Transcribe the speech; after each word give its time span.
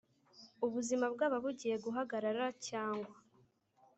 ubuzima 0.65 1.05
bwaba 1.13 1.37
bugiye 1.43 1.75
guhagarara 1.85 2.45
cyangwa 2.67 3.15